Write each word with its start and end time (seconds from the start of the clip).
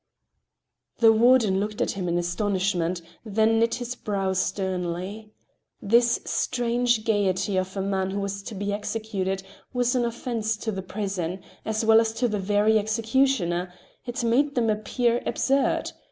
The 0.97 1.13
warden 1.13 1.59
looked 1.59 1.79
at 1.79 1.91
him 1.91 2.07
in 2.09 2.17
astonishment, 2.17 3.03
then 3.23 3.59
knit 3.59 3.75
his 3.75 3.93
brow 3.93 4.33
sternly. 4.33 5.31
This 5.79 6.19
strange 6.25 7.05
gayety 7.05 7.55
of 7.55 7.77
a 7.77 7.83
man 7.83 8.09
who 8.09 8.19
was 8.19 8.41
to 8.41 8.55
be 8.55 8.73
executed 8.73 9.43
was 9.73 9.93
an 9.93 10.03
offence 10.03 10.57
to 10.57 10.71
the 10.71 10.81
prison, 10.81 11.43
as 11.65 11.85
well 11.85 11.99
as 12.01 12.13
to 12.13 12.27
the 12.27 12.39
very 12.39 12.79
executioner; 12.79 13.71
it 14.03 14.23
made 14.23 14.55
them 14.55 14.71
appear 14.71 15.21
absurd. 15.27 15.91